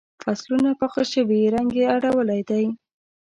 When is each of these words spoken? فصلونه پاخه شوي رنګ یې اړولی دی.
فصلونه 0.23 0.71
پاخه 0.79 1.03
شوي 1.13 1.41
رنګ 1.53 1.69
یې 1.79 1.85
اړولی 1.95 2.41
دی. 2.49 2.65